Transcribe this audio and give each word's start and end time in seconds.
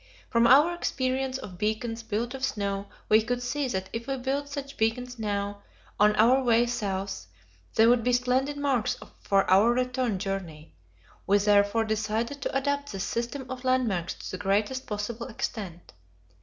From 0.31 0.47
our 0.47 0.73
experience 0.73 1.37
of 1.37 1.59
beacons 1.59 2.01
built 2.01 2.33
of 2.33 2.43
snow, 2.43 2.87
we 3.07 3.21
could 3.21 3.43
see 3.43 3.67
that 3.67 3.87
if 3.93 4.07
we 4.07 4.17
built 4.17 4.49
such 4.49 4.75
beacons 4.75 5.19
now, 5.19 5.61
on 5.99 6.15
our 6.15 6.43
way 6.43 6.65
south, 6.65 7.27
they 7.75 7.85
would 7.85 8.03
be 8.03 8.11
splendid 8.11 8.57
marks 8.57 8.97
for 9.21 9.43
our 9.47 9.69
return 9.73 10.17
journey; 10.17 10.73
we 11.27 11.37
therefore 11.37 11.85
decided 11.85 12.41
to 12.41 12.57
adopt 12.57 12.91
this 12.91 13.03
system 13.03 13.45
of 13.47 13.63
landmarks 13.63 14.15
to 14.15 14.31
the 14.31 14.37
greatest 14.41 14.87
possible 14.87 15.27
extent. 15.27 15.93